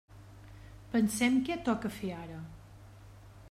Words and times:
Pensem 0.95 1.37
què 1.51 1.59
toca 1.69 1.95
fer 1.99 2.11
ara. 2.23 2.41